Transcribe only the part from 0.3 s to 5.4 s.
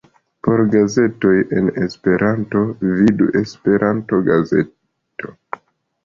Por gazetoj en Esperanto, vidu Esperanto-gazeto.